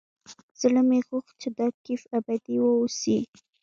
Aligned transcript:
زړه 0.61 0.81
مې 0.89 0.99
غوښت 1.07 1.33
چې 1.41 1.49
دا 1.57 1.67
کيف 1.85 2.01
ابدي 2.17 2.55
واوسي. 2.61 3.17